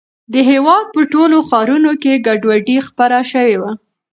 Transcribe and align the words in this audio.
د 0.33 0.35
هېواد 0.49 0.85
په 0.95 1.01
ټولو 1.13 1.37
ښارونو 1.49 1.91
کې 2.01 2.23
ګډوډي 2.27 2.77
خپره 2.87 3.17
شوې 3.31 3.55
وه. 3.61 3.71